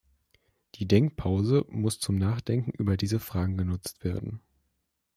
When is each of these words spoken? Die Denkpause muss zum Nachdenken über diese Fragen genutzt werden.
Die 0.73 0.87
Denkpause 0.87 1.63
muss 1.69 1.99
zum 1.99 2.15
Nachdenken 2.15 2.71
über 2.71 2.97
diese 2.97 3.19
Fragen 3.19 3.55
genutzt 3.55 4.03
werden. 4.03 4.41